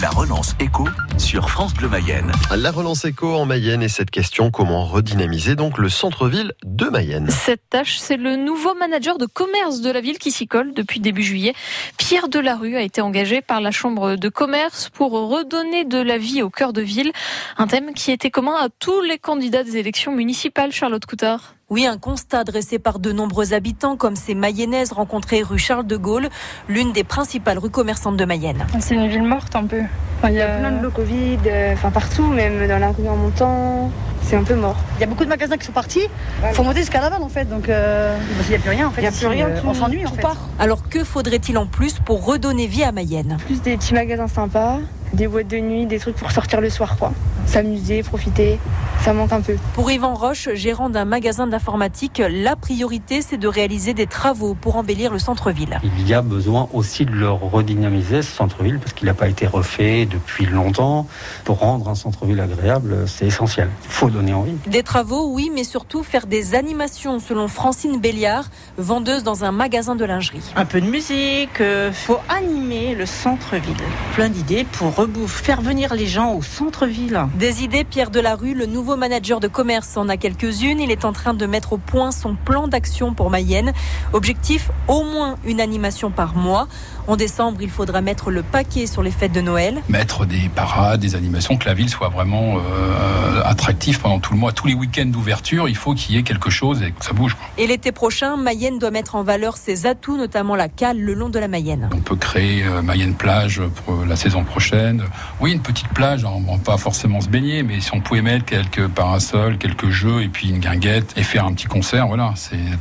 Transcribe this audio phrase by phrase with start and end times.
[0.00, 2.32] La relance éco sur France Bleu Mayenne.
[2.56, 7.28] La relance éco en Mayenne et cette question comment redynamiser donc le centre-ville de Mayenne?
[7.28, 11.00] Cette tâche, c'est le nouveau manager de commerce de la ville qui s'y colle depuis
[11.00, 11.54] début juillet.
[11.98, 16.40] Pierre Delarue a été engagé par la chambre de commerce pour redonner de la vie
[16.40, 17.12] au cœur de ville,
[17.58, 20.72] un thème qui était commun à tous les candidats des élections municipales.
[20.72, 21.56] Charlotte Coutard.
[21.70, 25.96] Oui, un constat dressé par de nombreux habitants, comme ces Mayennaises rencontrées rue Charles de
[25.96, 26.28] Gaulle,
[26.68, 28.66] l'une des principales rues commerçantes de Mayenne.
[28.80, 29.82] C'est une ville morte un peu.
[30.24, 33.14] il y a plein de lots Covid, euh, enfin partout, même dans la rue en
[33.14, 33.88] montant.
[34.22, 34.74] C'est un peu mort.
[34.96, 36.08] Il y a beaucoup de magasins qui sont partis.
[36.42, 37.44] Il faut monter jusqu'à Laval en fait.
[37.44, 39.02] Donc euh, il n'y a plus rien en fait.
[39.02, 39.48] Il n'y a plus rien.
[39.64, 40.26] on s'ennuie en fait.
[40.58, 43.38] Alors que faudrait-il en plus pour redonner vie à Mayenne?
[43.46, 44.78] Plus des petits magasins sympas,
[45.12, 47.12] des boîtes de nuit, des trucs pour sortir le soir quoi.
[47.46, 48.58] S'amuser, profiter
[49.00, 49.56] ça manque un peu.
[49.72, 54.76] Pour Yvan Roche, gérant d'un magasin d'informatique, la priorité c'est de réaliser des travaux pour
[54.76, 55.80] embellir le centre-ville.
[55.82, 59.46] Il y a besoin aussi de le redynamiser ce centre-ville parce qu'il n'a pas été
[59.46, 61.06] refait depuis longtemps.
[61.44, 63.70] Pour rendre un centre-ville agréable, c'est essentiel.
[63.86, 64.52] Il faut donner envie.
[64.66, 69.96] Des travaux, oui, mais surtout faire des animations selon Francine Béliard, vendeuse dans un magasin
[69.96, 70.42] de lingerie.
[70.56, 73.72] Un peu de musique, il euh, faut animer le centre-ville.
[74.14, 74.92] Plein d'idées pour
[75.26, 77.24] faire venir les gens au centre-ville.
[77.34, 80.80] Des idées, Pierre Delarue, le nouveau manager de commerce en a quelques-unes.
[80.80, 83.72] Il est en train de mettre au point son plan d'action pour Mayenne.
[84.12, 86.66] Objectif, au moins une animation par mois.
[87.06, 89.80] En décembre, il faudra mettre le paquet sur les fêtes de Noël.
[89.88, 94.38] Mettre des parades, des animations, que la ville soit vraiment euh, attractive pendant tout le
[94.38, 94.50] mois.
[94.50, 97.36] Tous les week-ends d'ouverture, il faut qu'il y ait quelque chose et que ça bouge.
[97.58, 101.28] Et l'été prochain, Mayenne doit mettre en valeur ses atouts, notamment la cale le long
[101.28, 101.88] de la Mayenne.
[101.92, 105.04] On peut créer euh, Mayenne plage pour la saison prochaine.
[105.40, 108.44] Oui, une petite plage, on va pas forcément se baigner, mais si on pouvait mettre
[108.44, 112.34] quelques parasols, quelques jeux et puis une guinguette et faire un petit concert, voilà.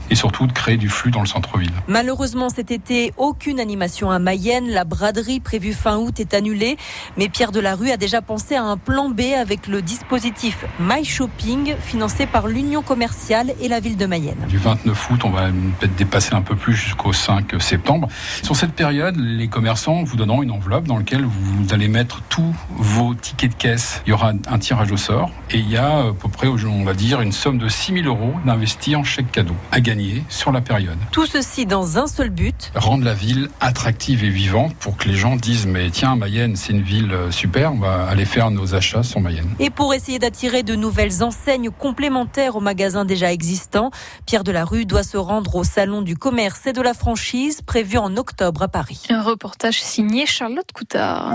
[0.09, 1.71] Et surtout de créer du flux dans le centre-ville.
[1.87, 4.69] Malheureusement, cet été, aucune animation à Mayenne.
[4.69, 6.77] La braderie prévue fin août est annulée.
[7.17, 11.75] Mais Pierre Delarue a déjà pensé à un plan B avec le dispositif My Shopping,
[11.79, 14.45] financé par l'Union commerciale et la ville de Mayenne.
[14.47, 15.47] Du 29 août, on va
[15.79, 18.07] peut-être dépasser un peu plus jusqu'au 5 septembre.
[18.43, 22.55] Sur cette période, les commerçants vous donneront une enveloppe dans laquelle vous allez mettre tous
[22.69, 24.01] vos tickets de caisse.
[24.05, 26.83] Il y aura un tirage au sort et il y a à peu près, on
[26.83, 30.51] va dire, une somme de 6 000 euros d'investis en chèque cadeau à gagner sur
[30.51, 30.97] la période.
[31.11, 35.15] Tout ceci dans un seul but rendre la ville attractive et vivante pour que les
[35.15, 38.75] gens disent mais tiens, Mayenne, c'est une ville euh, super, on va aller faire nos
[38.75, 39.49] achats sur Mayenne.
[39.59, 43.91] Et pour essayer d'attirer de nouvelles enseignes complémentaires aux magasins déjà existants,
[44.25, 48.15] Pierre Delarue doit se rendre au salon du commerce et de la franchise prévu en
[48.17, 49.03] octobre à Paris.
[49.09, 51.33] Un reportage signé Charlotte Coutard.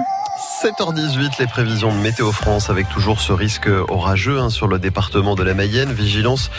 [0.62, 5.34] 7h18, les prévisions de Météo France avec toujours ce risque orageux hein, sur le département
[5.34, 5.93] de la Mayenne.
[5.93, 6.50] Vigilance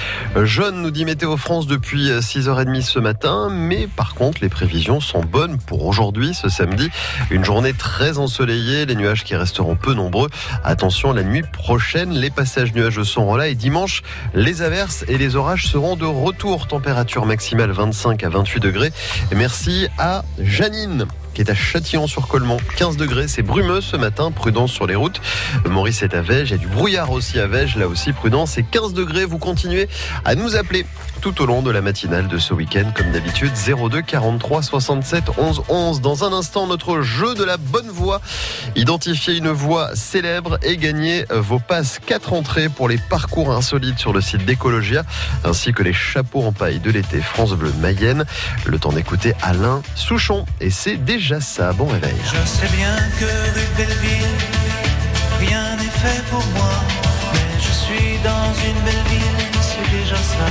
[0.43, 3.49] jaune, nous dit Météo France depuis 6h30 ce matin.
[3.51, 6.89] Mais par contre, les prévisions sont bonnes pour aujourd'hui, ce samedi.
[7.31, 10.29] Une journée très ensoleillée, les nuages qui resteront peu nombreux.
[10.63, 14.01] Attention, la nuit prochaine, les passages nuageux seront là et dimanche,
[14.33, 16.67] les averses et les orages seront de retour.
[16.67, 18.91] Température maximale 25 à 28 degrés.
[19.31, 22.57] Merci à Janine qui est à Châtillon-sur-Colmont.
[22.77, 25.21] 15 degrés, c'est brumeux ce matin, prudence sur les routes.
[25.69, 28.51] Maurice est à Vège, il y a du brouillard aussi à Vège, là aussi prudence,
[28.51, 29.25] c'est 15 degrés.
[29.25, 29.89] Vous continuez
[30.23, 30.85] à nous appeler
[31.21, 33.51] tout au long de la matinale de ce week-end, comme d'habitude,
[33.89, 36.01] 02 43 67 11 11.
[36.01, 38.21] Dans un instant, notre jeu de la bonne voix.
[38.75, 44.13] Identifier une voix célèbre et gagner vos passes 4 entrées pour les parcours insolites sur
[44.13, 45.03] le site d'Ecologia,
[45.43, 48.25] ainsi que les chapeaux en paille de l'été France Bleu Mayenne.
[48.65, 50.45] Le temps d'écouter Alain Souchon.
[50.61, 54.37] Et c'est déjà Je sais bien que rue Belleville,
[55.39, 56.75] rien n'est fait pour moi.
[57.33, 60.45] Mais je suis dans une belle ville, c'est déjà ça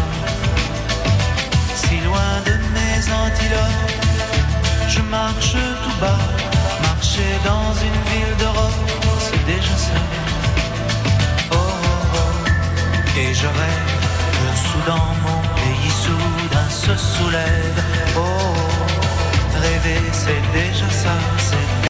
[2.03, 3.93] loin de mes antilopes.
[4.89, 6.19] Je marche tout bas,
[6.83, 10.01] marcher dans une ville d'Europe, c'est déjà ça.
[11.53, 13.19] Oh, oh, oh.
[13.21, 13.93] Et je rêve
[14.37, 17.84] que soudain mon pays soudain se soulève